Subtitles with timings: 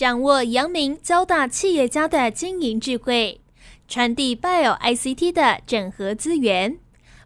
[0.00, 3.38] 掌握阳明交大企业家的经营智慧，
[3.86, 6.78] 传递 Bio ICT 的整合资源，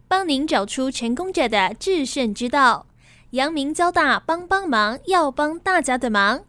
[0.09, 2.87] 帮您找出成功者的制胜之道。
[3.29, 6.41] 阳明交大帮帮忙，要帮大家的忙。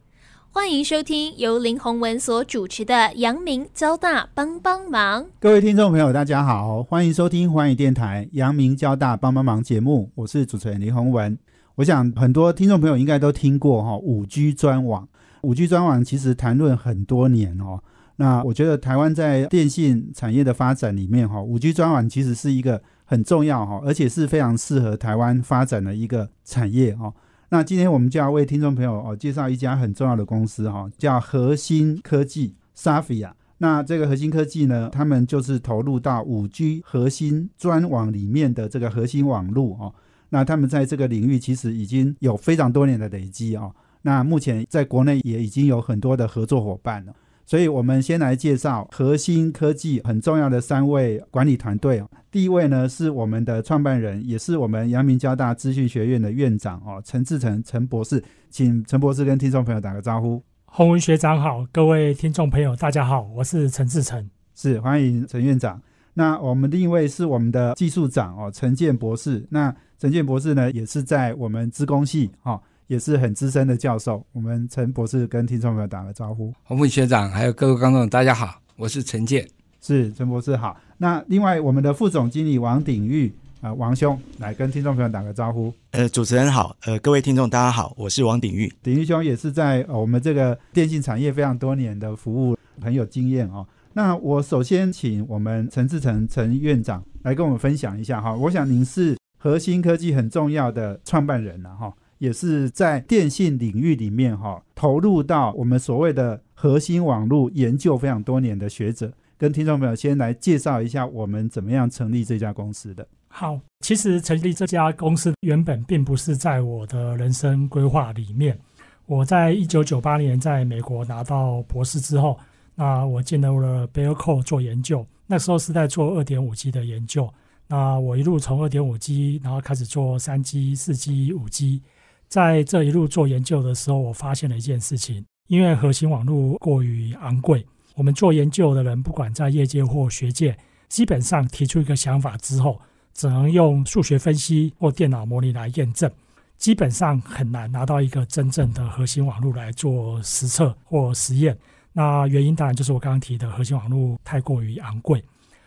[0.50, 5.22] 欢迎收听由林宏文所主持的《阳明交大帮帮忙》。
[5.38, 11.38] 各位听众朋友，大家好，欢迎收听环宇电台《阳明交大帮帮忙》节目，我是主持人林宏文。
[11.76, 15.06] 我想很多听众朋友应该都听过哈五 G 专网，
[15.42, 17.82] 五 G 专网其实谈论很多年哦。
[18.16, 27.12] 那我觉得台湾在电信产业的发展里面哈，五 G 专网其实是一个很重要哈，而且是非常适合台湾发展的一个产业哈。
[27.50, 33.32] 那今天我们就要为听众朋友哦介绍一家很重要的公司哈，叫核心科技 （Safia）。
[33.58, 39.94] 那这个核心科技呢，他们就是投入到五 G 核心专网里面的这个核心网络哦。
[40.30, 43.74] 那他们在这个领域其实已经有非常多年的累积哦。
[44.06, 47.12] 那目前在国内也已经有很多的合作伙伴了。
[47.44, 52.00] 所以我们先来介绍核心科技很重要的三位管理团队。
[52.30, 60.40] 第一位呢是我们的创办人，也是我们阳明交大资讯学院的院长哦，陈志成陈博士，请陈博士跟听众朋友打个招呼。
[60.66, 65.82] 洪文学长好，各位听众朋友大家好，我是陈志成，是欢迎陈院长。
[66.14, 69.44] 那我们另一位是我们的技术长哦，陈建博士。
[69.50, 74.24] 那陈建博士呢，也是在我们资工系哈，也是很资深的教授。
[74.32, 76.52] 我们陈博士跟听众朋友打个招呼。
[76.62, 79.46] 洪文学长，还有各位观众，大家好，我是陈建，
[79.80, 80.76] 是陈博士好。
[80.98, 85.72] 那另外我们的副总经理王鼎玉啊，王兄来跟听众朋友打个招呼。
[85.90, 88.72] 呃，主持人好，呃，各位听众大家好，我是王鼎玉。
[88.82, 93.66] 鼎玉兄也是在我们这个电信产业非常多年的服务，很有经验哦。
[93.94, 98.32] 那我首先请我们陈志成陈院长来跟我们分享一下哈。
[98.36, 99.16] 我想您是。
[99.38, 113.06] 核心科技很重要的创办人了哈，也是在电信领域里面哈投入到我们所谓的核心网络研究非常多年的学者，跟听众朋友先来介绍一下我们怎么样成立这家公司的。
[113.28, 118.58] 好，其实成立这家公司原本并不是在我的人生规划里面。
[119.04, 122.38] 我在一九九八年在美国拿到博士之后，
[122.74, 127.32] 那我进入了 b e l c o 做研究，那时候是在做二点五 G 的研究。
[127.68, 131.82] 那我一路从二点五 G，然后开始做三 G、四 G、五 G，
[132.28, 137.64] 在这一路做研究的时候，我发现了一件事情：因为核心网络过于昂贵，
[137.94, 140.56] 我们做研究的人，不管在业界或学界，
[140.88, 142.80] 基本上提出一个想法之后，
[143.14, 146.10] 只能用数学分析或电脑模拟来验证，
[146.58, 151.56] 基本上很难拿到一个真正的核心网络来做实测或实验。
[151.92, 155.22] 那原因当然就是我刚刚提的核心网络太过于昂贵。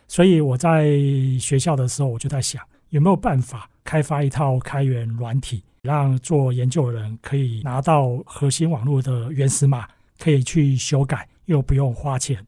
[0.07, 0.89] 所以我在
[1.39, 12.45] 学校的时候，我就在想有没有办法开发一套开源软体，让做研究的人可以拿到核心网络的原始码，可以去修改，又不用花钱。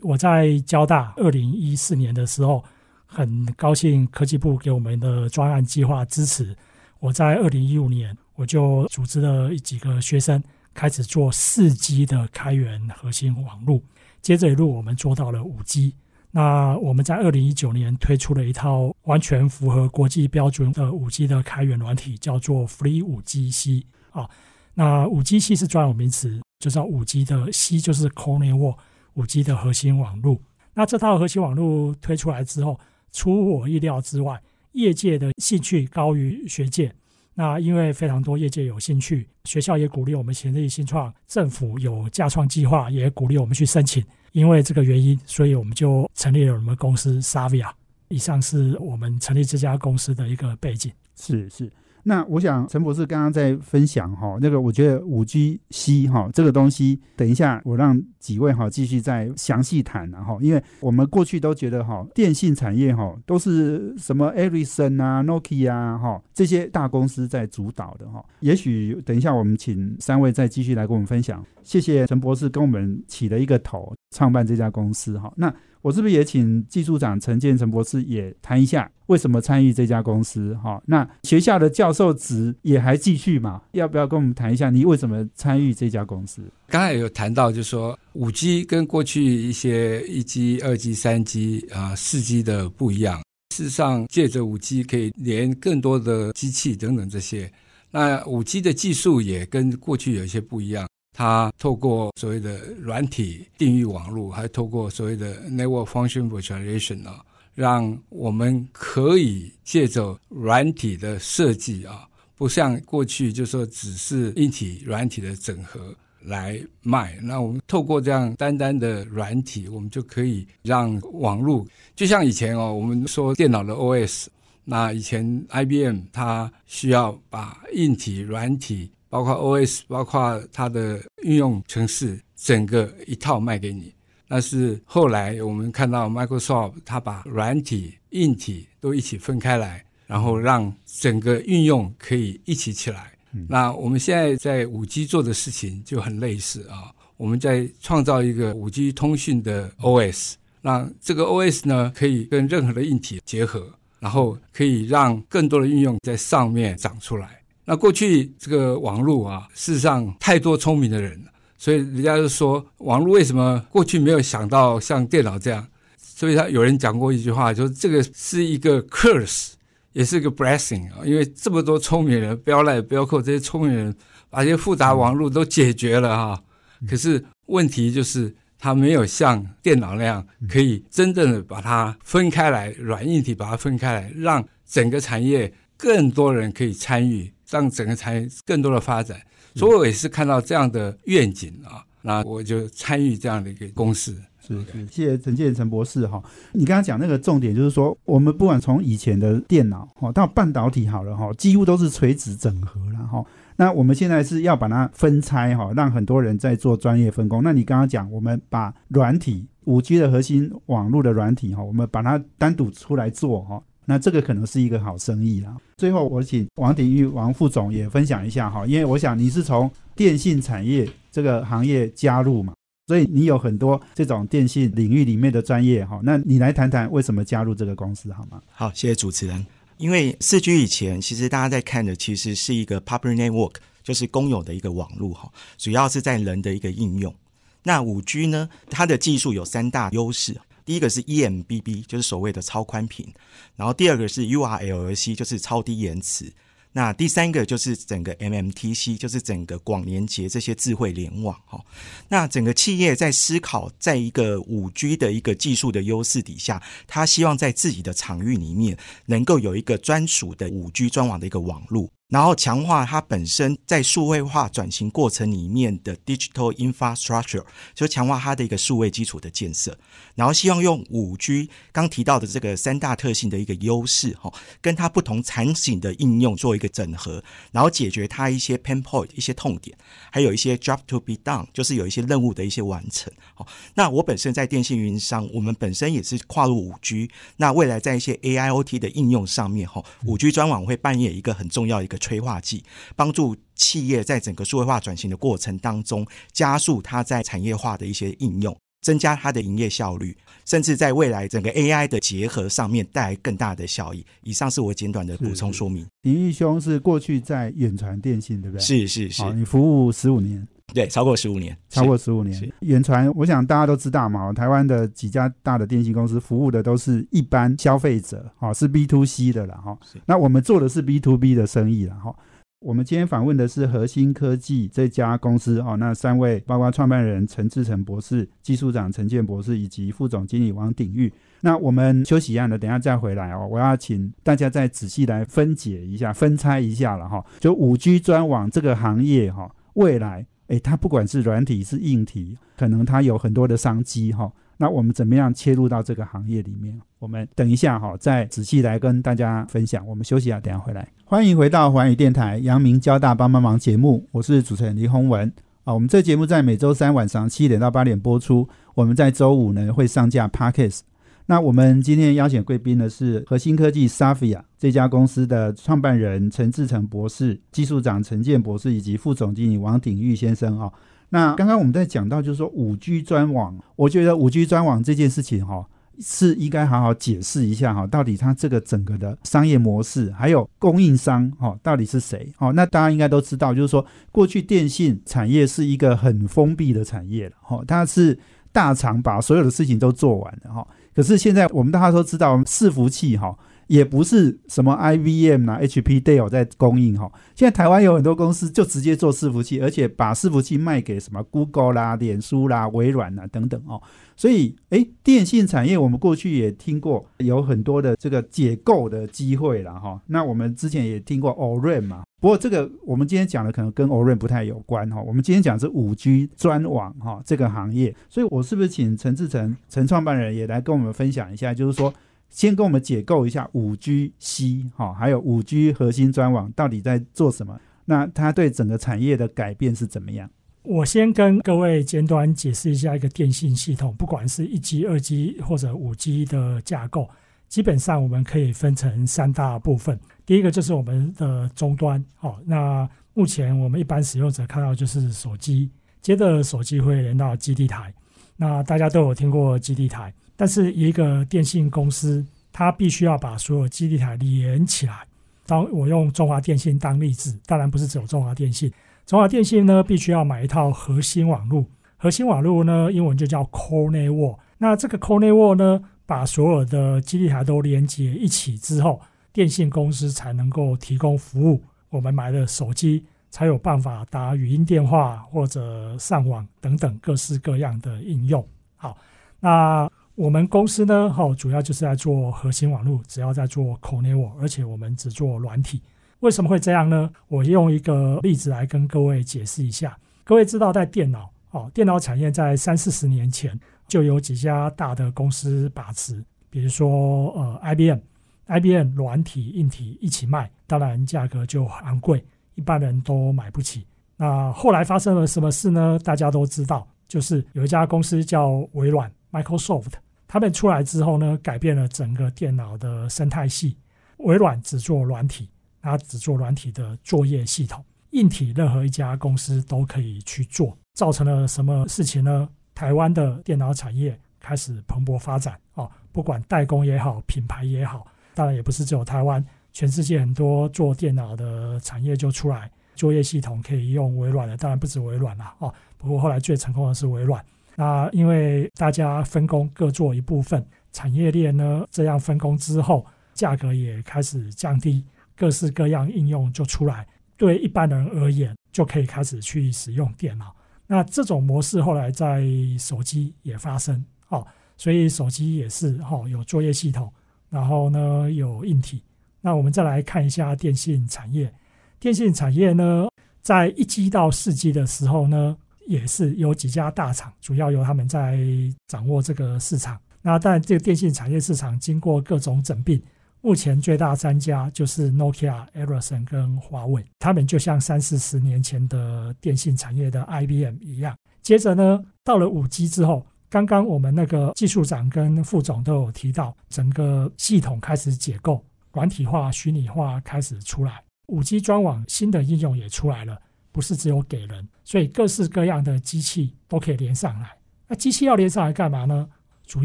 [0.00, 2.62] 我在交大二零一四年的时候，
[3.04, 6.56] 很高兴科技部给我们的专案计划支持。
[7.00, 13.82] 我在二零一五年，我就组织了几个学生开始做四 G 的开源核心网络，
[14.22, 15.94] 接着一路我们做到了五 G。
[16.30, 24.28] 那我们在二零一九年推出了一套完全符合国际标准的五 G 的开源软体，叫做 Free 五 G C 啊。
[24.74, 28.76] 那五 G C 是专有名词，就叫五 G 的 C 就是 Core Network
[29.14, 30.38] 五 G 的核心网络。
[30.74, 32.78] 那这套核心网络推出来之后，
[33.10, 34.40] 出我意料之外，
[34.72, 36.94] 业界的兴趣高于学界。
[37.34, 44.04] 那因为非常多业界有兴趣，学校也鼓励我们成立新创，政府有架创计划，也鼓励我们去申请。
[44.32, 47.70] 因为这个原因，所以我们就成立了我们公司 Savia。
[48.08, 50.90] 以上是我们成立这家公司的一个背景。
[51.14, 51.70] 是是。
[52.04, 71.44] 那我想陈博士刚刚在分享哈，那个我觉得五 G C 哈这个东西，等一下我让几位哈继续再详细谈然后，因为我们过去都觉得哈电信产业哈都是什么 Ericsson 啊、Nokia 啊哈这些大公司在主导的哈，也许等一下我们请三位再继续来跟我们分享。
[71.62, 75.32] 谢谢陈博士跟我们起了一个头，创办这家公司哈。
[75.36, 80.54] 那我是不是也请技术长陈建成博士也谈一下为什么参与这家公司？
[80.62, 83.62] 哈，那学校的教授职也还继续嘛？
[83.72, 86.42] 要不要跟我们谈一下你为什么参与这家公司？
[86.66, 93.22] 刚才有谈到，就是说五 G 跟过去一些一 G、二 G、三 G 啊、四 G 的不一样。
[93.54, 97.50] 事实上，借着五 G 可以连更多的机器等等这些。
[97.90, 100.86] 那五 G 的技术也跟过去有一些不一样。
[101.18, 107.20] 它透过所谓的软体定义网络，还透过所谓的 network function virtualization 啊，
[107.56, 112.06] 让我们可以借着软体的设计啊，
[112.36, 115.92] 不像过去就说只是硬体软体的整合
[116.22, 117.18] 来卖。
[117.20, 121.66] 那我们透过这样单单的软体，我们就可以让网络，
[121.96, 124.26] 就像以前哦，我们说电脑的 OS，
[124.64, 133.92] 那以前 IBM 它需要把硬体、软体，包括 OS，包括它的运用程式，整个一套卖给你。
[134.28, 143.12] 但是后来我们看到 Microsoft 它把软体、硬体都一起分开来，然后让整个运用可以一起起来。
[143.48, 153.70] 那我们现在在五 G 做的事情就很类似啊，我们在创造一个五 G 通讯的 OS，让这个 OS 呢可以跟任何的硬体结合，
[154.00, 157.37] 然后可以让更多的应用在上面长出来。
[157.68, 165.66] 那过去这个网络啊，事实上太多聪明的人了，所以人家就说网络为什么过去没有想到像电脑这样？
[165.98, 169.50] 所以他有人讲过一句话，就是这个是一个 curse。
[169.94, 173.92] 也是个 blessing 啊，因为这么多聪明人，不要赖不要扣这些聪明人，
[174.30, 176.40] 把这些复杂网络都解决了哈。
[176.88, 189.20] 可是问题就是，它没有像电脑那样，可以真正的把它分开来，软硬体把它分开来，让整个产业更多人可以参与，让整个产业更多的发展。
[189.54, 194.16] 所以我也是看到这样的愿景啊，那我就参与这样的一个公司。
[194.40, 196.22] 是是，谢谢陈建陈博士哈。
[196.52, 203.22] 你刚刚讲那个重点就是说，我们不管从以前的电脑哈到半导体好了哈，几乎都是垂直整合了哈。
[203.56, 207.42] 那我们现在是要把它分拆哈，让很多人在做专业分工。
[207.42, 215.56] 那你刚刚讲，我们把软体五 G 的核心网络的软体哈，我们把它单独出来做哈，那这个可能是一个好生意啦。
[215.78, 222.52] 最后，我请王鼎玉王副总也分享一下哈，因为我想你是从电信产业这个行业加入嘛。
[222.86, 228.42] 所以你有很多这种电信领域里面的专业哈，那你来谈谈为什么加入这个公司好吗？
[228.50, 229.46] 好，谢谢主持人。
[229.78, 237.14] 因为四 G 以前其实大家在看的其实是一个 public network，就是公有的一个网络哈，主要是在人的一个应用。
[237.62, 240.38] 那五 G 呢，它的技术有三大优势，
[240.68, 243.10] 第一个是 eMBB，就是所谓的超宽频，
[243.56, 246.30] 然后第二个是 URLC，就是超低延迟。
[246.72, 251.64] 那第三个就是整个 MMTC，就是整个广连接这些智慧联网哈。
[252.08, 261.88] 那整个企业在思考，在一个五 G 的一个技术的优势底下，他希望在自己的场域里面能够有一个专属的五 G 专网的一个网络。
[262.08, 269.78] 然后强化它本身在数位化转型过程里面的 digital infrastructure，就强化它的一个数位基础的建设。
[270.14, 279.76] 然后希望用五 G 刚提到的这个三大特性的一个优势，哈，跟它不同场景的应用做一个整合，然后解决它一些 pain point 一些痛点，
[280.10, 283.12] 还有一些 job to be done，就是有一些任务的一些完成。
[283.34, 291.97] 好，那我本身在电信运营商，我们本身也是跨入五 G，那未来在一些 AIoT 的应用上面，哈，五 G 专网会扮演一个很重要一个。
[291.98, 292.64] 催化剂，
[292.96, 304.04] 帮助企业在整个数位化转型的过程当中，加速它在产业化的一些应用，增加它的营业效率，甚至在未来整个 AI 的结合上面带来更大的效益。
[304.22, 305.86] 以上是我简短的补充说明。
[306.02, 308.64] 李义兄是过去在远传电信，对不对？
[308.64, 312.52] 是是是，你服务十五年，对，超过十五年，超过十五年。
[312.60, 319.76] 远传，我想大家都知道嘛，台湾的几家大的电信公司服务的都是一般消费者，哈，是 B to C 的了，哈。
[320.04, 322.14] 那我们做的是 B to B 的生意了，哈。
[322.60, 331.12] 我们今天访问的是核心科技这家公司哦，那三位包括创办人陈志成博士、技术长陈建博士以及副总经理王鼎玉。
[331.40, 333.46] 那我们休息一下呢，等下再回来哦。
[333.48, 337.24] 我要请大家再仔细来分解一下、分拆一下了哈。
[337.38, 344.30] 就五 G 专网这个行业哈，未来诶，它不管是软体是硬体，可能它有很多的商机哈。
[344.56, 346.78] 那我们怎么样切入到这个行业里面？
[346.98, 349.86] 我们等一下哈，再仔细来跟大家分享。
[349.86, 350.88] 我们休息一下，等下回来。
[351.04, 355.32] 欢迎回到环宇电台阳明交大帮帮忙节目，我是主持人李宏文
[355.64, 355.72] 啊。
[355.72, 360.80] 我们这节目在每周三晚上七点到八点播出，我们在周五呢会上架 Podcast。
[361.30, 370.72] 那我们今天邀请贵宾呢是核心科技 Safia 这家公司的创办人陈志成博士、技术长陈建博士以及副总经理王鼎玉先生啊。
[371.10, 375.68] 那刚刚我们在讲到，就是说五 G 专网，我觉得五 G 专网这件事情哈，
[376.00, 382.32] 是应该好好解释一下哈，到底它这个整个的商业模式，还有供应商哈，到底是谁？
[382.38, 388.18] 哦，那大家应该都知道，就是说过去电信产业是一个很封闭的产业了，哈，它是
[388.50, 390.66] 大厂把所有的事情都做完了哈。
[390.98, 393.32] 可是现在我们大家都知道，伺服器哈。
[393.68, 397.10] 也不是什么 IBM 啊、HP、Dell 在供应哈。
[397.34, 403.80] 现在台湾有很多公司就直接做伺服器，而且把伺服器卖给什么 Google 啦、脸书啦、微软啦等等哦。
[404.16, 410.00] 所以，哎，电信产业我们过去也听过有很多的这个解构的机会了哈。
[410.06, 415.00] 那我们之前也听过 Oren 嘛，不过这个我们今天讲的可能跟 Oren 不太有关哈。
[415.00, 421.94] 我们今天讲是五 G 专网哈这个行业，所以我是不是请陈志成陈创办人也来跟我们分享一下，就是说
[422.28, 427.58] 先跟我们解构一下五 G C 哈，还有五 G 核心专网到底在做什么？
[427.84, 430.28] 那它对整个产业的改变是怎么样？
[430.62, 437.08] 我先跟各位简短解释一下一个电信系统，不管是一 G、二 G 或者五 G 的架构，
[437.48, 439.98] 基本上我们可以分成三大部分。
[440.26, 445.70] 第一个就是我们的终端，哦，那目前我们一般使用者看到就是手机，
[446.02, 447.94] 接着手机会连到基地台，
[448.36, 455.04] 那大家都有听过基地台，但是一个电信公司，它必须要把所有基地台连起来。
[455.44, 458.72] 当我用中华电信当例子，当然不是只有中华电信。
[459.04, 461.66] 中华电信呢，必须要买一套核心网络。
[461.96, 464.38] 核心网络呢，英文就叫 Core Network。
[464.58, 469.00] 那这个 Core Network 呢，把所有的基地台都连接一起之后，
[469.32, 471.60] 电信公司才能够提供服务。
[471.90, 478.46] 我们买的手机才有办法打语音电话或者上网等等各式各样的应用。
[478.76, 478.96] 好，
[479.40, 485.80] 那我们公司呢，哈，主要就是在做核心网络，只要在做 Core Network，而且我们只做软体。
[486.18, 487.08] 为什么会这样呢？
[487.28, 489.96] 我用一个例子来跟各位解释一下。
[490.24, 493.56] 各位知道，在电脑哦，电脑产业在三四十年前
[493.86, 496.20] 就有几家大的公司把持，
[496.50, 502.24] 比如说呃，IBM，IBM 软体、硬体一起卖，当然价格就很昂贵，
[502.56, 503.86] 一般人都买不起。
[504.16, 505.96] 那后来发生了什么事呢？
[506.02, 509.92] 大家都知道，就是有一家公司叫微软 （Microsoft），
[510.28, 513.76] 他们出来之后呢，改变了整个电脑的生态系。
[514.18, 515.50] 微软只做软体。
[515.80, 522.46] 它只做软体的作业系统，硬体任何一家公司都可以去做，造成了什么事情呢？
[522.74, 528.04] 台湾的电脑产业开始蓬勃发展啊，不管代工也好，品牌也好，
[528.34, 529.42] 当然也不是只有台湾，
[529.72, 535.72] 全世界很多做电脑的产业就出来，作业系统可以用微软的，当然不止微软了哦。
[535.96, 537.42] 不过后来最成功的是微软，
[537.78, 545.04] 那因为大家分工各做一部分，产业链呢这样分工之后，价格也开始降低。
[545.36, 547.06] 各式各样应用就出来，
[547.36, 550.52] 对一般人而言就可以开始去使用电脑。
[550.88, 552.44] 那这种模式后来在
[552.76, 554.44] 手机也发生，哦，
[554.76, 557.12] 所以手机也是哈有作业系统，
[557.48, 559.00] 然后呢有硬体。
[559.40, 561.54] 那我们再来看一下电信产业，
[562.00, 563.06] 电信产业呢
[563.40, 565.56] 在一 G 到四 G 的时候呢，
[565.88, 568.38] 也是有几家大厂，主要由他们在
[568.86, 569.98] 掌握这个市场。
[570.20, 573.02] 那但这个电信产业市场经过各种整并。
[573.40, 581.16] 目前最大三家就是 Nokia、Ericsson 跟华为，他们就像三四十年前的电信产业的 IBM 一样。
[581.40, 593.40] 接着呢，到了五 G 之后，刚刚我们那个技术长跟副总都有提到，整个系统开始解构，软体化、虚拟化开始出来，五 G 专网新的应用也出来了，
[593.78, 597.56] 不是只有给人，所以各式各样的机器都可以连上来。
[597.86, 599.28] 那机器要连上来干嘛呢？
[599.68, 599.84] 主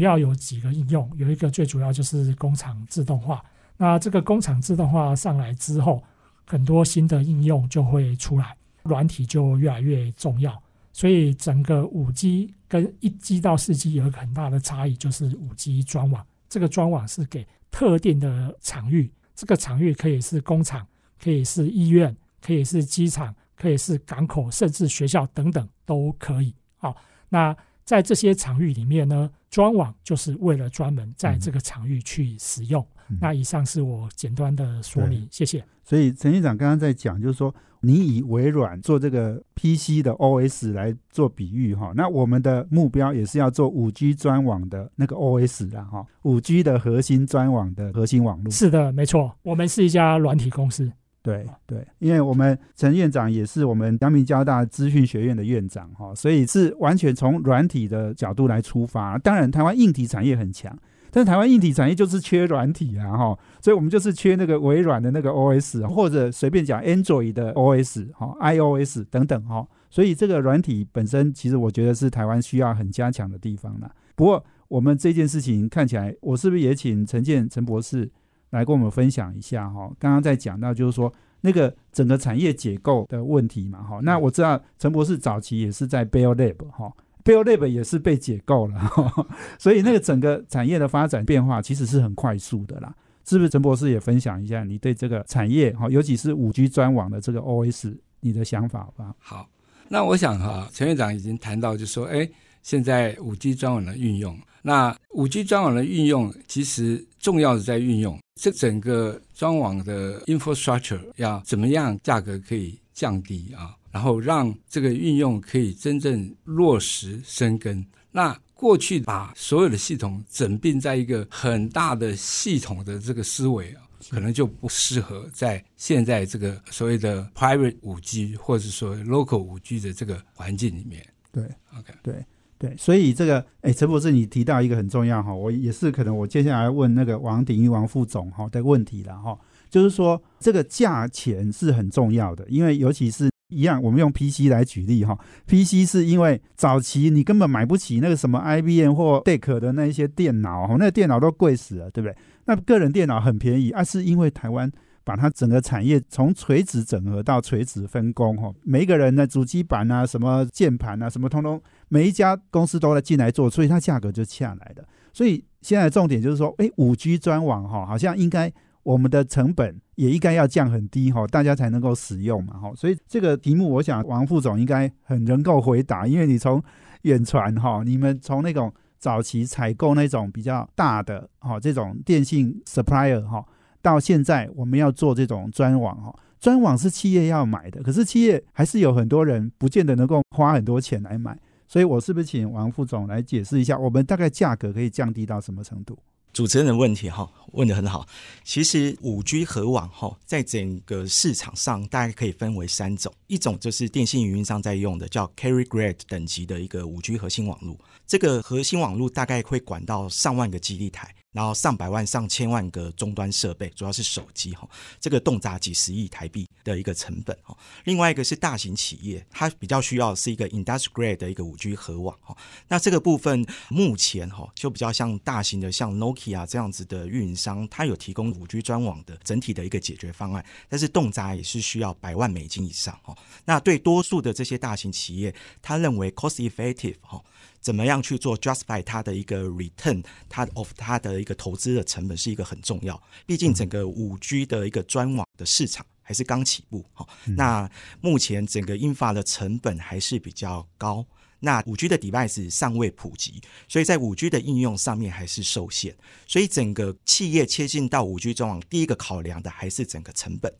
[0.00, 3.40] 要有几个应用，有一个最主要就是工厂自动化。
[3.76, 6.02] 那这个工厂自动化上来之后，
[6.44, 10.60] 很多新的应用就会出来，软体就越来越重要。
[10.92, 16.26] 所以整个五 G 跟一 G 到四 G 有一个很大的差异，就是五 G 专网。
[16.48, 20.84] 这个专网是给特定的场域，这个场域可以是工厂，
[21.22, 23.32] 可以是医院，可以是机场，
[23.64, 26.54] 可以是港口，甚至学校等等都可以。
[26.76, 26.94] 好，
[27.28, 27.56] 那。
[27.86, 32.82] 在这些场域里面呢，专网就是为了专门在这个场域去使用。
[33.20, 35.62] 那以上是我简单的说明，谢谢。
[35.84, 48.50] 所以陈院长刚刚在讲，就是说你以微软做这个 PC 的 OS 来做比喻哈，那我们的目标也是要做五 G 专网的那个 OS 的哈，五 G 的核心专网的核心网络。
[48.50, 50.90] 是的，没错，我们是一家软体公司。
[51.24, 59.16] 对对，因为我们陈院长也是我们阳明交大资讯学院的院长哈，所以是完全从软体的角度来出发。
[59.16, 60.78] 当然，台湾硬体产业很强，
[61.10, 69.66] 但是台湾硬体产业就是缺软体啊哈，所以我们就是缺那个微软的那个 OS，或者随便讲 Android 的 OS 哈，iOS 等等哈。
[69.88, 73.90] 所以这个软体本身，其实我觉得是台湾需要很加强的地方了。
[74.14, 78.10] 不过我们这件事情看起来，我是不是也请陈建陈博士？
[78.54, 86.92] 来跟我们分享一下哈，刚刚在讲到就是说那个整个产业结构的问题嘛哈，那我知道陈博士早期也是在 Bell Lab 哈
[87.24, 88.90] ，Bell Lab 也是被解构了，
[89.58, 92.94] 所以那个整个产业的发展变化其实是很快速的啦。
[93.26, 99.14] 是不是陈博士也分享一下你对这个产业哈，尤其是五 G 专网的这个 OS 你的想法吧？
[99.18, 99.48] 好，
[99.88, 102.28] 那我想哈，陈院长已经谈到，就说，哎，
[102.62, 117.84] 现在五 G 专网的运用，那五 G 专网的运用，其实重要的在运用这整个专网的 infrastructure 要怎么样，价格可以降低啊，然后让这个运用可以真正落实生根。
[118.10, 131.06] 那过去把所有的系统整并在一个很大的系统的这个思维啊，可能就不适合在现在这个所谓的 private 五 G 或者说 local 五 G 的这个环境里面。
[131.30, 131.44] 对
[131.76, 132.24] ，OK，对
[132.58, 139.38] 对，所以这个，哎，陈博士，你提到一个很重要哈，我也是可能我接下来问那个王鼎玉王副总哈的问题了哈，
[139.70, 143.28] 就是说这个价钱是很重要的，因为尤其是。
[143.50, 145.16] 一样，我们用 PC 来举例哈。
[145.46, 152.16] PC 是因为早期你根本买不起那个什么 IBM 或 DEC 的那一些电脑，那个电脑都贵死了，对不对？
[152.46, 154.68] 那个人电脑很便宜，而是因为台湾
[155.04, 158.52] 把它整个产业从垂直整合到垂直分工哈。
[158.62, 164.84] 每一个人的主机板啊、什么键盘啊、什么通通，每一家公司都来进来做，所以它价格就下来的。
[165.12, 168.52] 所以现在重点就是说，哎，五 G 专网哈，好像应该。
[168.84, 172.70] 我们的成本也应该要降很低哈，大家才能够使用嘛哈。
[172.76, 176.62] 所以这个题目，我想王副总应该很能够回答，因为你从
[177.00, 183.42] 远传哈，你们从那种早期采购那种比较大的哈这种电信 supplier 哈，
[183.84, 191.38] 到现在我们要做这种专网哈，专网是企业要买的，可是企业还是有很多人不见得能够花很多钱来买，
[191.68, 195.98] 所以我是不是请王副总来解释一下，我们大概价格可以降低到什么程度？
[196.32, 198.06] 主持人的问题哈问的很好，
[198.42, 211.14] 其实五 G 核网哈在整个市场上大概可以分为三种，一种就是电信运营商在用的叫 Carry Grade 等级的一个五 G 核心网络，这个核心网络大概会管到上万个基地台。
[211.34, 214.68] 然后上百万、上千万个终端设备，主要是手机哈，
[215.00, 217.54] 这个动辄几十亿台币的一个成本哈。
[217.84, 222.36] 另外一个是大型企业，它比较需要是一个 industry grade 的一个五 G 核网哈。
[222.68, 233.12] 那这个部分目前哈就比较像大型的像 Nokia 这样子的运营商，它有提供五 G 专网的整体的一个解决方案，但是动辄也是需要百万美金以上哈。
[233.44, 237.20] 那对多数的这些大型企业，他认为 cost effective 哈。
[237.64, 243.02] 怎么样去做 justify 它的一个 return，它 of 它的一个投资的成本是一个很重要。
[243.24, 247.08] 毕竟整个五 G 的一个专网的市场还是刚起步，哈。
[247.24, 247.70] 那
[248.02, 251.06] 目前整个英法的成本还是比较高，
[251.44, 255.94] 那五 G 的 device 尚未普及，所以在五 G 的应用上面还是受限。
[256.26, 260.52] 所以整个企业切进到五 G 中网，第一个考量的还是整个成本。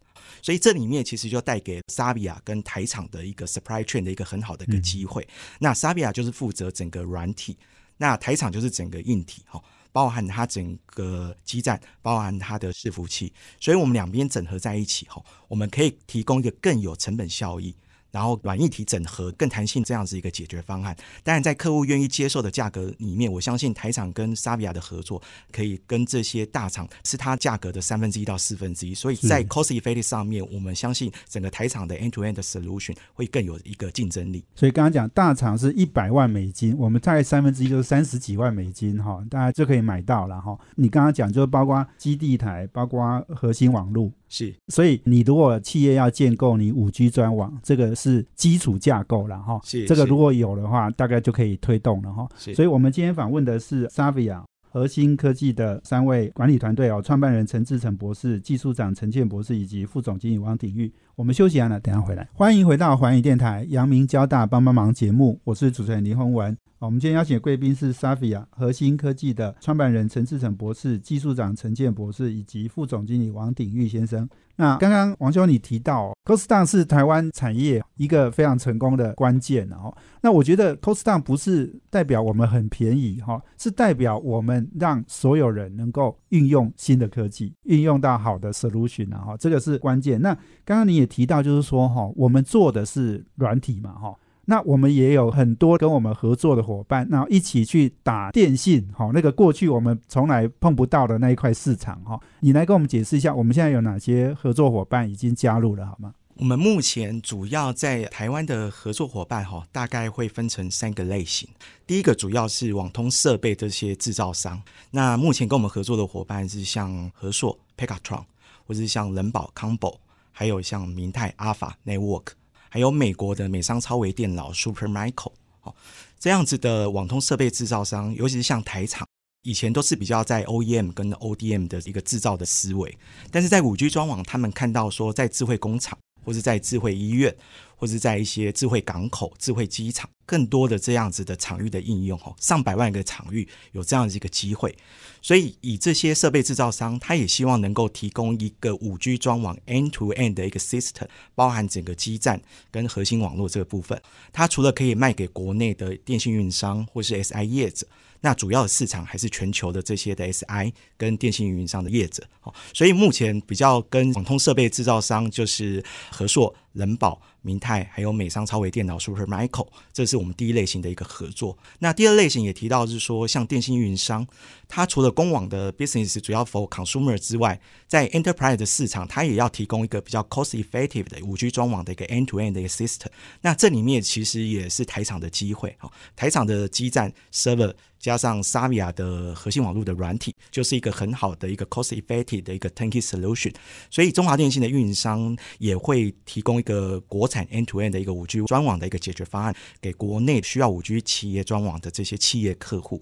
[0.42, 5.26] 所以这里面其实就带给 Savia 跟台厂的一个 supply chain 的一个很好的一个机会。
[5.58, 7.56] 那 Savia 就是负责整个软体，
[7.96, 9.58] 那台厂就是整个硬体，哈，
[9.90, 13.32] 包含它整个基站，包含它的伺服器。
[13.58, 17.74] 所以我们两边整合在一起，哈，我们可以提供一个更有成本效益。
[18.14, 34.44] 然后软硬体整合更弹性这样子一个解决方案，当然在客户愿意接受的价格里面，我相信台厂跟沙比亚的合作可以跟这些大厂是它价格的三分之一到四分之一，所以在 cost effect 上面，我们相信整个台厂的 end to end 的 solution 会更有一个竞争力。
[34.54, 40.56] 所以刚刚讲大厂是一百万美金，我们大概三分之一就是三十几万美金哈，大家就可以买到了哈。
[40.76, 44.12] 你刚刚讲就是包括基地台，包括核心网络。
[44.34, 49.60] 是，所以你如果企业要建构你五 G 专网，这个是基础架构了哈。
[49.62, 52.28] 是，这个如果有的话，大概就可以推动了哈。
[52.36, 60.92] 是，所以我们今天访问的是 Savia 核心科技的三位管理团队哦，创办人陈志成博士、技术长陈建博士以及副总经理王鼎玉。
[61.16, 62.28] 我们休息完了，等下回来。
[62.32, 66.56] 欢迎回到环宇电台阳明交大帮帮忙节目，我是主持人林宏文。
[66.80, 74.28] 我们今天邀请的贵宾是 Safia 核心科技的创办人陈志成博士、技术长陈建博士以及副总经理王鼎玉先生。
[74.56, 90.20] 那刚刚王兄你提到 Cost Down 是台湾产业一个非常成功的关键，哦那我觉得 Cost Down 不是代表我们很便宜哈，是代表我们让所有人能够运用新的科技，运用到好的 solution 啊哈，这个是关键。
[90.20, 90.32] 那
[90.64, 94.14] 刚刚你也提到就是说哈，我们做的是软体嘛哈。
[94.46, 106.12] 那我们也有很多跟我们合作的伙伴，那一起去打电信，哈，那个过去我们从来碰不到的那一块市场，哈，你来跟我们解释一下，我们现在有哪些合作伙伴已经加入了，好吗？
[106.36, 111.48] 我们目前主要在台湾的合作伙伴，哈，大概会分成三个类型。
[111.86, 118.24] 第一个主要是网通设备这些制造商，那目前跟我们合作的伙伴是像和硕 Pekatron，
[118.66, 119.94] 或是像人保 Combo，
[120.34, 122.32] 还有像明泰阿法 Network。
[122.68, 125.30] 还有美国的美商超微电脑 Supermicro，
[125.62, 125.72] 哦，
[126.18, 129.06] 这样子的网通设备制造商，尤其是像台厂，
[129.42, 132.98] 以前都是比较在 OEM 跟 ODM 的一个制造的思维，
[133.30, 137.34] 但是在五 G 专网，他们看到说在智慧工厂或是在智慧医院。
[137.76, 144.74] 或是在一些智慧港口、智慧机场，更多的这样子的场域的应用，哦，上百万个场域有这样子一个机会，
[145.20, 154.00] 所以以这些设备制造商，他也希望能够提供一个五 G 专网 end to end 的一个 system，包含整个基站跟核心网络这个部分。
[154.32, 157.86] 它除了可以卖给国内的电信运营商或是 SI 业者，
[158.24, 162.26] 那主要的市场还是全球的这些的 SI 跟电信运营商的业者。
[162.40, 166.54] 好，所以目前比较跟网通设备制造商就是和硕。
[166.74, 171.56] 人保、明泰还有美商超微电脑 Super Micro，这是我们第一类型的一个合作。
[171.78, 174.26] 那第二类型也提到是说，像电信运营商，
[174.66, 182.50] 它除了公网的 business 主要 for consumer 之外，在 enterprise 的市场，它也要提供一个比较 cost effective 的五 G 专网的一个 end to end
[182.50, 183.06] 的一个 system。
[183.42, 187.72] 那这里面其实也是台厂的机会哈，台厂的基站 server。
[188.04, 193.50] 加上 Savia 的核心网络的软体，就是一个很好的一个 cost effective 的一个 t a n k y solution。
[193.90, 203.00] 所以中华电信的运营商也会提供一个国产 N-to-N 的一个五 G 专网的一个解决方案，给国内需要五 G 企业专网的这些企业客户。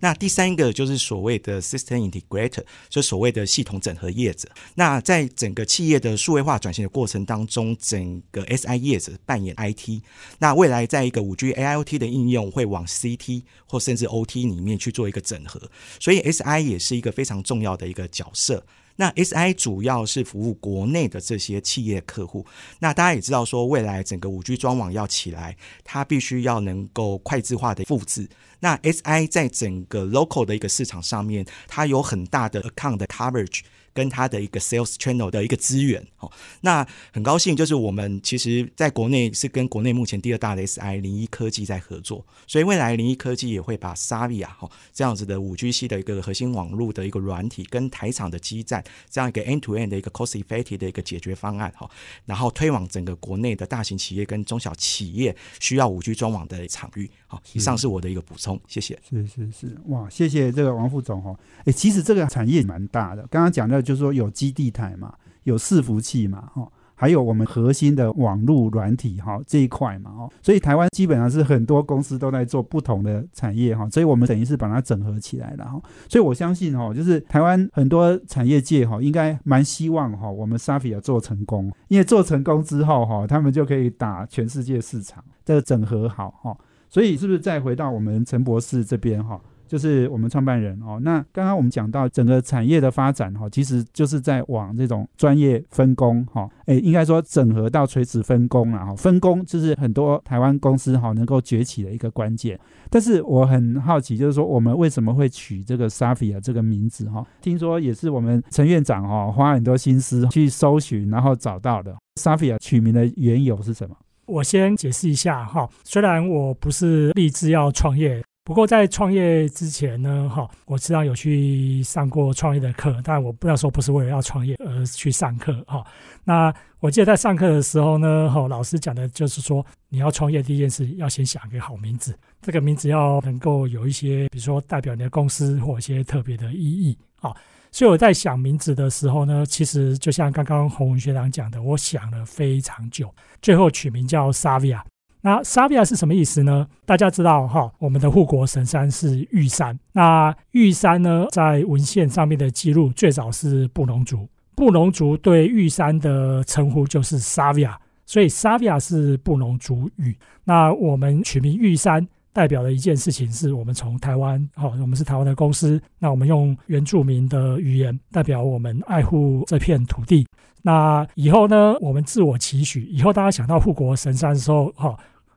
[0.00, 4.46] 那第三个就是所谓的 system integrator，就所谓的系统整合业者。
[4.74, 10.02] 那在整个企业的数位化转型的过程当中，整个 SI 业者扮演 IT。
[10.38, 14.33] 那未来在一个五 G AIoT 的应用会往 CT 或甚至 OT。
[14.42, 15.60] 里面去做一个整合，
[16.00, 18.64] 所以 SI 也是一个非常重要的一个角色。
[18.96, 22.46] 那 SI 主要是服务国内的这些企业客户。
[22.78, 28.28] 那大家也知道，说未来整个五 G 专网要起来，它必须要能够快字化的复制。
[28.60, 33.62] 那 SI 在整个 local 的一个市场上面，它有很大的 account 的 coverage。
[33.94, 36.30] 跟他的一个 sales channel 的一个资源，哦，
[36.62, 51.88] 那很高兴，就是我们其实在国内是跟国内目前第二大的 SI 零一科技在合作，所以未来零一科技也会把 Savia 哈这样子的五 G 系的一个核心网络的一个软体，跟台厂的基站这样一个 end to end 的一个 cost effective 的一个解决方案，哈，
[52.26, 58.98] 然后推往整个国内的大型企业跟中小企业需要五 G 专网的场域，好，以上是我的一个补充，谢谢。
[59.08, 63.83] 是是是，哇，谢谢这个王副总哈，哎，其实这个产业蛮大的，刚刚讲的。
[63.84, 86.56] 就是说有基地台嘛，有伺服器嘛，哈，还有我们核心的网络软体哈这一块嘛，哦，所以台湾基本上是很多公司都在做不同的产业哈，所以我们等于是把它整合起来了哈，所以我相信哈，就是台湾很多产业界哈，应该蛮希望哈，我们 Safia 做成功，因为做成功之后哈，他们就可以打全世界市场，这整合好哈，
[86.88, 89.40] 所以是不是再回到我们陈博士这边哈？
[89.74, 102.56] 就是我们创办人哦，那刚刚我们讲到整个产业的发展哈，其实就是在往这种专业分工哈，诶，应该说整合到垂直分工了哈，分工就是很多台湾公司哈能够崛起的一个关键。
[102.88, 107.26] 但是我很好奇，就是说我们为什么会取这个 Safia 这个名字哈？
[107.40, 111.92] 听说也是我们陈院长哈花很多心思去搜寻，然后找到的。
[112.20, 113.96] Safia 取名的缘由是什么？
[114.26, 118.22] 我先解释一下哈，虽然我不是立志要创业。
[118.44, 125.82] 不过在创业之前呢，哈，我知道有去上过创业的课，但我不要说不是为了要创业而去上课，哈。
[126.24, 137.34] 那我记得在上课的时候呢，哈，老师讲的就是说，你要创业第一件事要先想一个好名字，这个名字要能够有一些，比如说代表你的公司或一些特别的意义，啊。
[137.72, 144.82] 所以我在想名字的时候呢，其实就像刚刚洪文学长讲的，我想了非常久，最后取名叫 Savia。
[145.26, 146.66] 那 Savia 是什么意思呢？
[146.84, 149.74] 大家知道哈，我们的护国神山是玉山。
[149.90, 160.14] 那玉山呢，在文献上面的记录最早是布农族，布农族对玉山的称呼就是 Savia，所以 Savia 是布农族语。
[160.44, 170.26] 那我们取名玉山，代表的一件事情是我们从台湾，哈，我们是台湾的公司，那我们用原住民的语言代表我们爱护这片土地。
[170.60, 174.94] 那以后呢，我们自我期许，以后大家想到护国神山的时候，哈。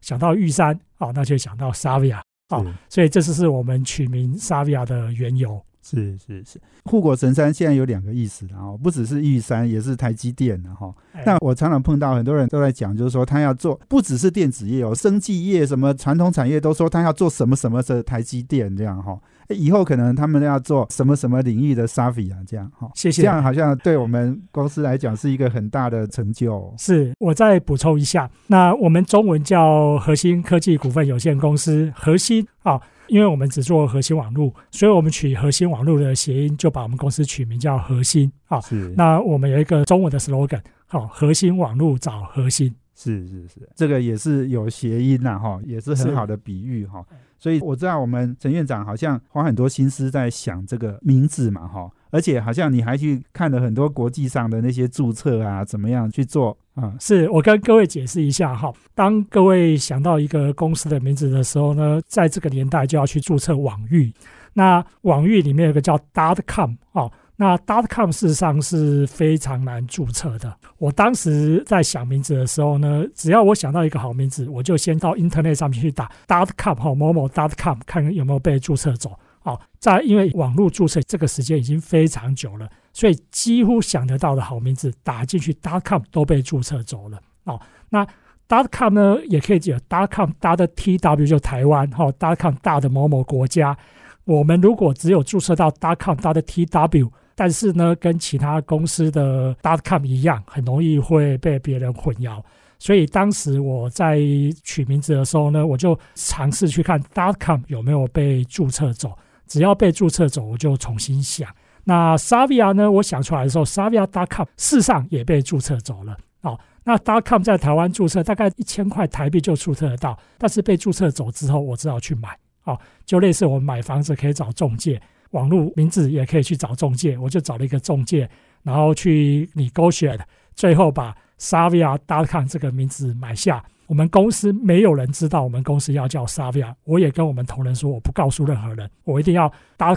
[0.08, 5.62] 想到玉山，哦，那就想到 Savia，哦，所以这就是我们取名 Savia 的缘由。
[5.84, 10.94] 是是是，护国神山现在有两个意思，然后不只是玉山，也是台积电的哈。
[11.26, 19.20] 那我常常碰到很多人都在讲，就是说他要做不只是电子业哦，生技业什么传统产业都说他要做什么什么的台积电这样哈。
[19.50, 22.90] 以后可能他们要做什么什么领域的 Savia 这样哈。
[22.96, 23.22] 谢谢。
[23.22, 26.74] 这样好像对我们公司来讲是一个很大的成就。
[26.78, 32.80] 是我再补充一下，那我们中文叫核心科技股份有限公司，核心啊。
[33.08, 38.30] 因为我们只做核心网络，所以我们取核心网络的谐音，就把我们公司取名叫核心。
[38.48, 38.60] 啊。
[38.60, 42.76] 是，那我们有一个中文的 slogan，好，核心网络找核心。
[42.98, 47.06] 是是是，这个也是有谐音呐，哈，也是很好的比喻哈。
[47.38, 56.96] 所以我知道我们陈院长好像花很多心思在想这个名字嘛，哈，而且好像你还去看了很多国际上的那些注册啊，怎么样去做啊？
[57.00, 64.12] 是我跟各位解释一下哈，当各位想到一个公司的名字的时候呢，在这个年代就要去注册网域，
[64.54, 67.12] 那网域里面有个叫 dot .com 哦。
[67.40, 70.52] 那 .dot com 事实上是非常难注册的。
[70.80, 79.12] 我当时在想名字的时候呢，只要我想到一个好名字，我就先到 Internet 上面去打 .dot com 哈某某 .dot com 看看有没有被注册走。
[79.40, 87.20] 好，在因为网络注册这个时间已经非常久了，所以几乎想得到的好名字打进去 .dot com 都被注册走了。
[87.44, 88.04] 哦，那
[88.50, 89.80] .dot com 呢也可以解
[90.12, 93.78] .com 大的 TW 就台湾哈 .dot .com 大的某某国家。
[94.26, 97.12] 我们如果只有注册到 .dot com 大的 TW。
[97.40, 102.42] 但是呢，跟其他公司的 .dot com 一样，很容易会被别人混淆。
[102.80, 104.20] 所以当时我在
[104.64, 109.16] 取名字的时候呢，我就尝试去看 .dot com 有没有被注册走。
[109.46, 111.48] 只要被注册走，我就重新想。
[111.84, 112.90] 那 Savia 呢？
[112.90, 116.18] 我想出来的时候，Savia.com 事实上也被注册走了。
[116.42, 122.36] 哦，那 .dot com 在台湾注册大概一千块台币就注册得到，但是被注册走之后，我只好去买。
[122.66, 125.00] 哦，就类似我们买房子可以找中介。
[125.32, 128.30] 网络名字也可以去找中介，我就找了一个中介，
[128.64, 130.20] 然后去你勾选，
[130.56, 133.64] 最后把 Savia.com 这个名字买下。
[133.88, 139.50] 我们公司没有人知道我们公司要叫 Savia，我也跟我们同仁说，我不告诉任何人，我一定要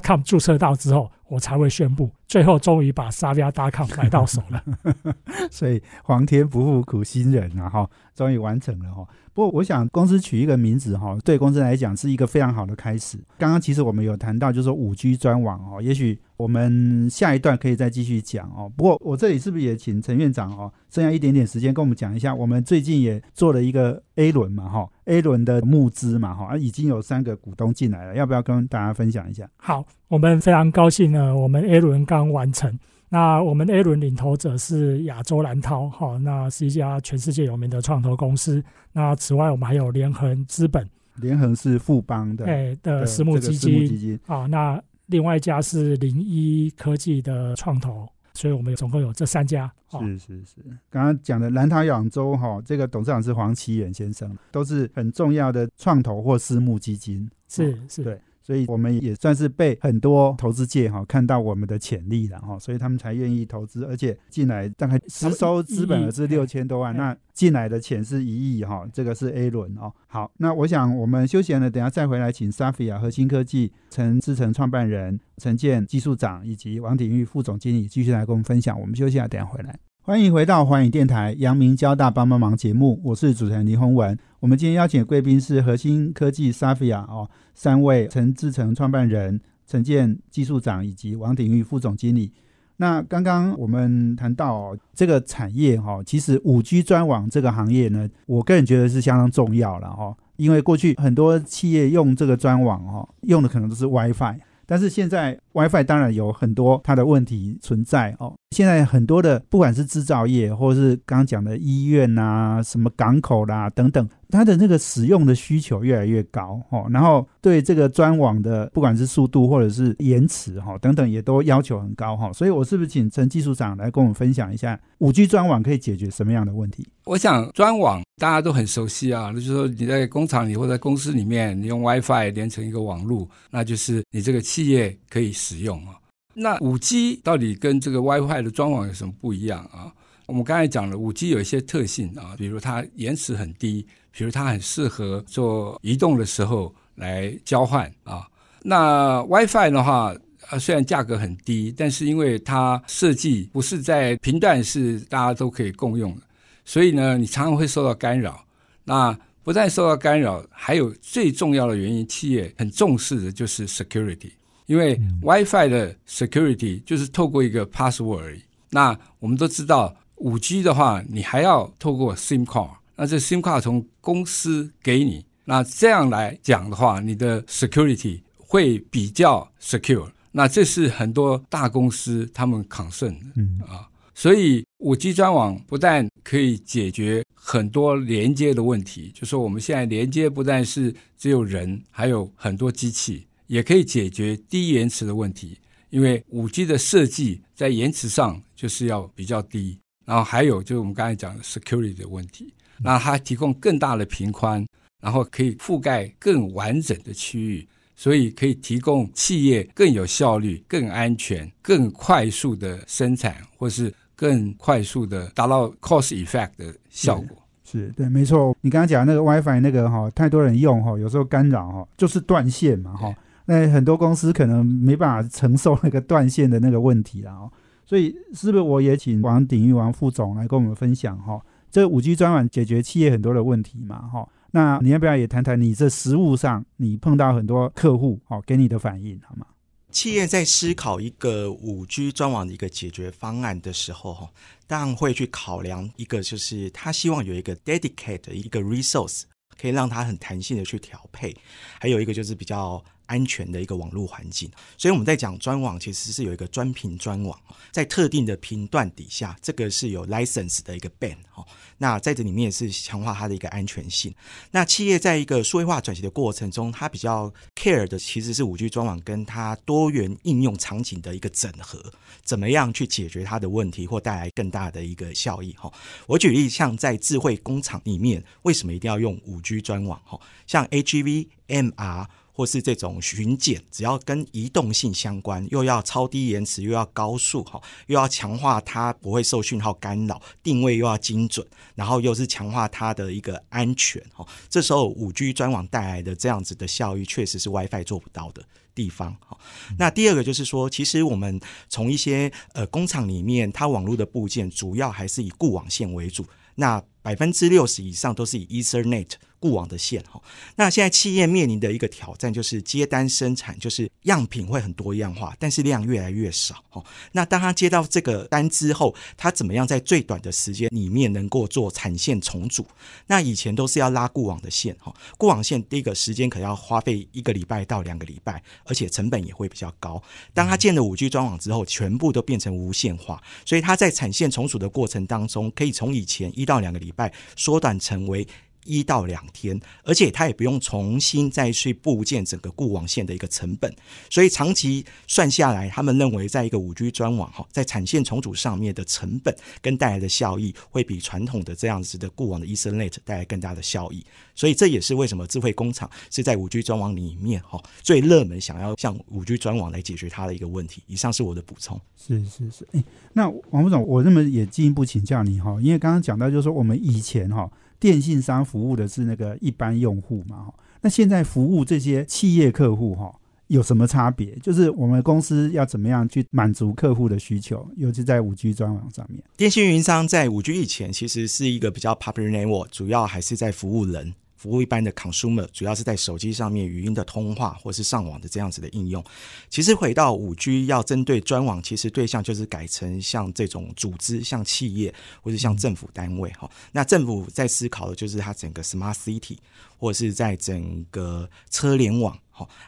[0.03, 2.11] .com 注册到之后，我才会宣布。
[2.27, 4.63] 最后终于把 Savia.com 买到手了，
[5.51, 7.69] 所以皇天不负苦心人啊！
[7.69, 9.05] 哈，终于完成了哈。
[9.33, 13.19] 不过，我想公司取一个名字哈，对公司来讲是一个非常好的开始。
[13.39, 18.71] 刚刚其实我们有谈到，就是五 G 专网哦，也许我们下一段可以再继续讲哦。
[18.77, 29.49] 不过，我这里是不是也请陈院长哦，剩下一点点时间跟我们讲一下，我们最近也做了一个 A 轮嘛哈，A 轮的募资嘛哈，已经有三个股东进来了，要不要跟大家分享一下？
[29.57, 32.79] 好，我们非常高兴呢，我们 A 轮刚完成。
[33.13, 38.63] 那我们 A 轮领投者是亚洲蓝涛，哈，那是一家全世界有名的创投公司。
[38.93, 48.09] 那此外，我们还有联恒资本，联恒是富邦的，哎的私募基金，啊，那另外一家是零一科技的创投，
[48.41, 49.71] 所以我们总共有这三家。
[49.91, 50.57] 是是是，
[50.89, 58.19] 刚刚讲的蓝涛亚洲，哈，这个董事长是黄奇远先生，都是很重要的创投或私募基金，是是，对。
[58.51, 69.93] 所以我们也算是被很多投资界哈看到我们的潜力了哈，所以他们才愿意投资，而且进来大概实收资本额是六千多万，那进来的钱是一亿哈，这个是 A 轮哦。
[70.09, 78.81] 好，那我想我们休闲了，等下再回来，请 Safia 核心科技陈志成创办人、陈建技术长以及王鼎玉副总经理继续来跟我们分享。
[78.81, 79.79] 我们休息下，等下回来。
[80.11, 84.19] 欢迎回到环宇电台阳明交大帮帮忙节目，我是主持人林宏文。
[84.41, 92.33] 我们今天邀请的贵宾是核心科技 Safia 哦，三位陈志成创办人、陈建技术长以及王鼎玉副总经理。
[92.79, 104.41] 那刚刚我们谈到这个产业哈，其实五 G 专网这个行业呢，我个人觉得是相当重要了哈，因为过去很多企业用这个专网哈，用的可能都是 WiFi。
[104.67, 108.35] 但是现在 WiFi 当然有很多它的问题存在哦。
[108.51, 114.09] 现在很多的不管是制造业，或者是刚刚讲的医院呐、什么港口啦等等。
[114.29, 126.85] 它的那个使用的需求越来越高哈，然后对这个专网的不管是速度或者是延迟哈等等也都要求很高哈，所以我是不是请陈技术长来跟我们分享一下五 G 专网可以解决什么样的问题？
[127.05, 135.95] 我想专网大家都很熟悉啊，就是说你在工厂里或者公司里面，你用 WiFi 连成一个网络，那就是你这个企业可以使用啊。
[136.35, 139.93] 那五 G 到底跟这个 WiFi 的装网有什么不一样啊？
[140.27, 143.87] 我们刚才讲了五 G 有一些特性啊，比如它延迟很低。
[144.13, 148.27] 比如它很适合做移动的时候来交换啊。
[148.61, 150.13] 那 WiFi 的话，
[150.51, 156.23] 呃，虽然价格很低，但是因为它设计不是在频段是大家都可以共用的，
[156.65, 158.45] 所以呢，你常常会受到干扰。
[158.83, 164.33] 那不但受到干扰，还有最重要的原因，企业很重视的就是 security，
[164.71, 168.41] 因为 WiFi 的 security 就是透过一个 password 而已。
[168.71, 172.71] 那我们都知道，五 G 的话，你还要透过 SIM card。
[172.95, 180.09] 那这 SIM 卡从公司给你，那这样来讲的话，你的 security 会比较 secure。
[180.31, 195.59] 那这是很多大公司他们抗胜的，嗯啊，所以五 G 专网不但可以解决很多连接的问题，就说我们现在连接不但是只有人，还有很多机器，也可以解决低延迟的问题。
[195.89, 202.55] 因为五 G 的设计在延迟上就是要比较低，然后还有就是我们刚才讲的 security 的问题。
[202.79, 204.65] 那它提供更大的频宽，
[205.03, 217.37] 然后可以覆盖更完整的区域，所以可以提供企业更有效率、更安全、更快速的生产，或是更快速的达到 cost effect 的效果。
[217.65, 218.57] 是对，没错。
[218.61, 223.13] 你刚刚讲那个 WiFi 那个哈，太多人用哈，有时候干扰哈，就是断线嘛哈。
[223.53, 227.51] 那很多公司可能没办法承受那个断线的那个问题了哦。
[227.85, 231.45] 所以是不是我也请王鼎玉王副总来跟我们分享哈？
[231.69, 234.29] 这五 G 专网解决企业很多的问题嘛哈？
[234.53, 239.45] 那你要不要也谈谈你这实务上你碰到很多客户哦给你的反应好吗？
[239.91, 244.31] 企业在思考一个五 G 专网的一个解决方案的时候，哈，
[244.69, 249.23] 当然会去考量一个，就是他希望有一个 dedicate 的一个 resource，
[249.61, 251.33] 可以让他很弹性的去调配；
[251.81, 254.49] 还有一个就是比较安全的一个网络环境。
[254.79, 257.37] 所以我们在讲专网，其实是有一个专频专网，
[257.73, 261.45] 在特定的频段底下，这个是有 license 的一个 band 哈。
[261.79, 264.15] 那在这里面也是强化它的一个安全性。
[264.53, 271.93] 那企业在一个数位化转型的过程中，它比较 care 的其实是五 G 专网跟它多元应用场景的一个整合，
[272.23, 275.73] 怎么样去解决它的问题或带来更大的一个效益哈。
[276.07, 280.21] 我举例，像在智慧工厂里面，为什么一定要用五 G 专网哈？
[280.47, 282.07] 像 AGV、MR。
[282.41, 298.43] 或是这种巡检，只要跟移动性相关，又要超低延迟，又要高速，哈，又要强化它不会受讯号干扰，定位又要精准，然后又是强化它的一个安全，哈，这时候五 G 专网带来的这样子的效益，确实是 WiFi 做不到的
[298.75, 299.37] 地方，哈。
[299.79, 306.25] 那第二个就是说，其实我们从一些呃工厂里面，它网络的部件主要还是以固网线为主，
[306.55, 309.11] 那百分之六十以上都是以 Ethernet。
[309.41, 310.21] 固网的线哈，
[310.57, 316.85] 那现在企业面临的一个挑战就是接单生产，就是样品会很多样化，但是量越来越少哈。
[317.13, 322.67] 那当他接到这个单之后，他怎么样在最短的时间里面能够做产线重组？
[323.07, 330.03] 那以前都是要拉固网的线哈，固网线第一个时间可要花费一个礼拜到两个礼拜，而且成本也会比较高。
[330.35, 338.29] 当他建了五 G 专网之后，全部都变成无线化，所以他在产线重组的过程当中，可以从以前一到两个礼拜缩短成为。
[338.65, 343.75] 一到两天，而且它也不用重新再去布建整个固网线的一个成本，
[344.09, 354.05] 所以长期算下来，他们认为在一个五 G 专网哈，在产线重组上面的成本跟带来的效益，会比传统的这样子的固网的 Ethernet 带来更大的效益。
[354.35, 360.83] 所以这也是为什么智慧工厂是在五 G 专网里面哈最热门，想要向五 G 专网来解决它的一个问题。
[360.87, 361.81] 以上是我的补充。
[361.97, 367.51] 是是是，哎，那王副总，我这么也进一步请教你哈，因为刚刚讲到就是说我们以前哈。
[367.81, 370.45] 电信商服务的是那个一般用户嘛？
[370.45, 373.13] 哈，那现在服务这些企业客户哈，
[373.47, 374.37] 有什么差别？
[374.43, 379.23] 就是我们公司要怎么样去满足客户的需求，尤其在五 G 专网上面。
[379.37, 384.15] 电信运营商在五 G 以前其实是一个比较 popular network，主要还是在服务人。
[384.41, 389.05] 服务一般的 consumer 主要是在手机上面语音的通话或是上网的这样子的应用。
[389.51, 396.51] 其实回到五 G 要针对专网，其实对象就是改成像这种组织，像企业或是像政府单位哈。
[396.73, 399.37] 那政府在思考的就是它整个 smart city，
[399.77, 402.19] 或者是在整个车联网。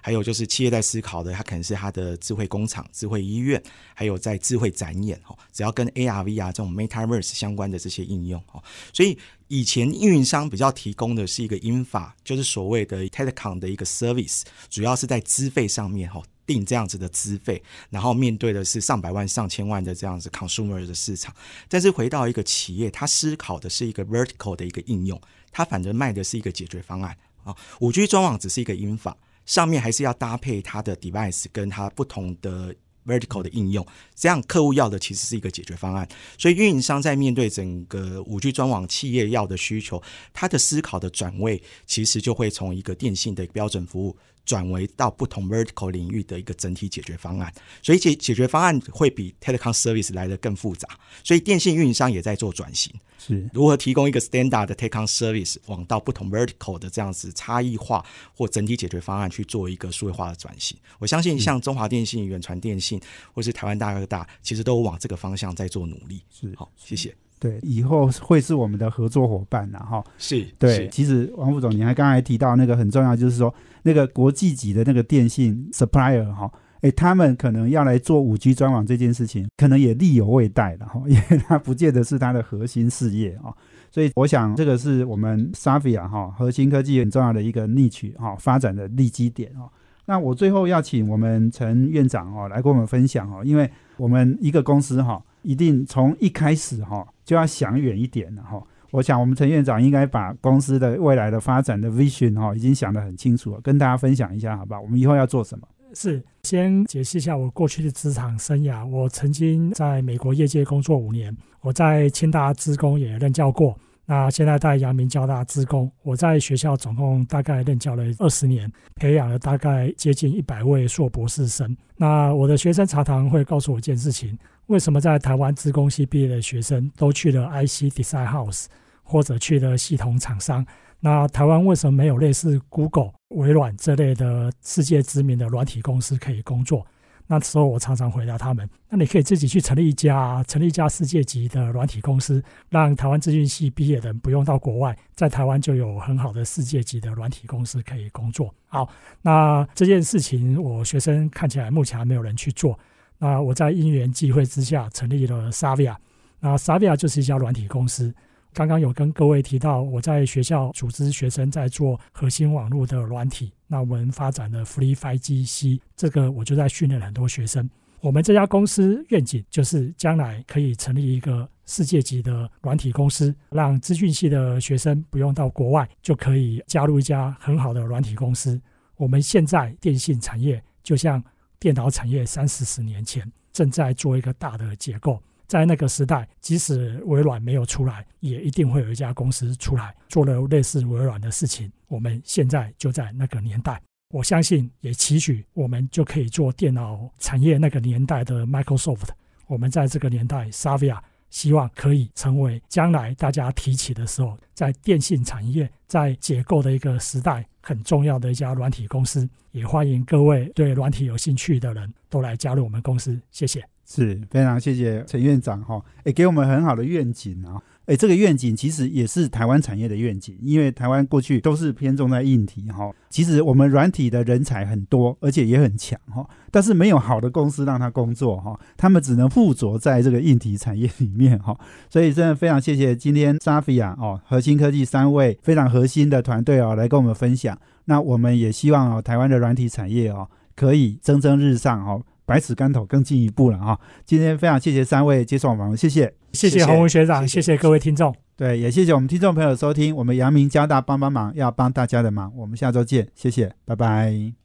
[0.01, 3.63] 还有就是企业在思考的，它可能是它的智慧工厂、智慧医院，
[3.95, 21.35] 还有在智慧展演哦，只要跟 AR、VR 这种 Metaverse 相关的这些应用哦，所以以前运营商比较提供的是一个英法，就是所谓的 Telecom 的一个 service，主要是在资费上面哈，定这样子的资费，然后面对的是上百万、上千万的这样子 consumer 的市场。
[21.69, 27.55] 但是回到一个企业，它思考的是一个 vertical 的一个应用，它反正卖的是一个解决方案啊。
[27.81, 29.17] 五 G 专网只是一个英法。
[29.47, 32.75] 上面还是要搭配它的 device 跟它不同的
[33.05, 36.09] vertical 的应用，这样客户要的其实是一个解决方案。
[36.39, 40.01] 所以运营商在面对整个五 G 专网企业要的需求，
[40.33, 44.17] 他的思考的转位其实就会从一个电信的标准服务。
[44.45, 47.53] 转为到不同 vertical 领域的一个整体解决方案，
[47.83, 50.89] 所以解解决方案会比 telecom service 来的更复杂，
[51.23, 60.77] 所以电信运营商也在做转型，是如何提供一个 standard 的 telecom service 往到不同 vertical 的这样子差异化或整体解决方案去做一个数位化的转型。
[60.99, 63.01] 我相信像中华电信、远传电信
[63.33, 66.21] 或是台湾大哥大，其实都往这个方向在做努力。
[66.31, 67.15] 是好，谢谢。
[67.43, 70.05] 对，以后会是我们的合作伙伴呐，哈。
[70.17, 70.89] 是，对。
[70.91, 73.53] 其实王副总，你还刚才提到那个很重要，就是说
[73.83, 76.49] 那个国际级的那个电信 supplier 哈，
[76.83, 83.53] 哎，他们可能要来做五 G 专网这件事情，可能也力有未逮了哈， 因为它不见得是它的核心事业啊。
[83.91, 89.69] 所以我想这个是我们 Savia 哈核心科技很重要的一个逆取哈发展的利基点哦。
[90.05, 95.21] 那我最后要请我们陈院长哦来跟我们分享哦，因为我们一个公司哈。
[95.43, 98.63] 一定从一开始哈就要想远一点了哈。
[98.91, 104.81] 我想我们陈院长应该把公司的未来的发展的 vision 哈、已经想得很清楚了，跟大家分享一下，好吧？
[104.81, 105.67] 我们以后要做什么？
[105.95, 108.87] 是，先解释一下我过去的职场生涯。
[108.87, 113.75] 我曾经在美国业界工作五年，我在清大职工也任教过。
[114.05, 121.75] 那现在在阳明交大职工，我在学校总共大概任教了二十年，培养了大概接近一百位硕博士生。
[121.97, 124.37] 那我的学生常常会告诉我一件事情：
[124.67, 128.67] 为什么在台湾职工系毕业的学生都去了 IC Design House，
[129.03, 130.65] 或者去了系统厂商？
[131.01, 136.87] 那台湾为什么没有类似 Google、微软这类的世界知名的软体公司可以工作？
[137.27, 148.55] 那时候我常常回答他们：那你可以自己去成立一家，成立一家世界级的软体公司，让台湾资讯系毕业的人不用到国外，在台湾就有很好的世界级的软体公司可以工作。
[148.67, 148.89] 好，
[149.23, 152.79] 那这件事情我学生看起来目前还没有人去做。
[153.23, 155.95] 啊我在因缘际会之下成立了 Savia，
[156.41, 158.13] 那 Savia 就是一家软体公司。
[158.53, 167.71] 刚刚有跟各位提到，我在学校组织学生在做核心网络的软体，那我们发展的 Free Five G C，这个我就在训练很多学生。
[168.01, 178.61] 我们这家公司愿景就是将来可以成立一个世界级的软体公司，让资讯系的学生不用到国外就可以加入一家很好的软体公司。
[178.97, 181.23] 我们现在电信产业就像
[181.63, 185.23] 电脑产业三四十年前，正在做一个大的结构。
[185.47, 191.71] 在那个时代，即使微软没有出来，也一定会有一家公司出来做了类似微软的事情。
[191.87, 199.11] 我们现在就在那个年代，我相信也期许我们就可以做电脑产业那个年代的 Microsoft。
[199.47, 200.99] 我们在这个年代，Savia
[201.33, 209.29] 希望可以成为将来大家提起的时候，在电信产业在结构的一个时代很重要的一家软体公司。
[209.51, 213.19] 也欢迎各位对软体有兴趣的人都来加入我们公司。
[213.31, 213.65] 谢谢。
[213.87, 231.59] 是非常谢谢陈院长哈，也，给我们很好的愿景啊，诶，这个愿景其实也是台湾产业的愿景，因为台湾过去都是偏重在硬体哈，其实我们软体的人才很多，而且也很强哈，但是没有好的公司让他工作哈，他们只能附着在这个硬体产业里面哈，
[231.91, 242.01] 所以真的非常谢谢今天 Safia 哦，核心科技三位非常核心的团队哦，来跟我们分享，那我们也希望哦，台湾的软体产业哦，可以蒸蒸日上哦。
[242.25, 243.79] 百尺竿头更进一步了啊！
[244.05, 254.33] 今天非常谢谢三位接受访问，谢谢，谢谢洪文学长，谢谢各位听众，对，也谢谢我们听众朋友收听我们阳明交大帮帮忙要帮大家的忙，我们下周见，谢谢，拜拜。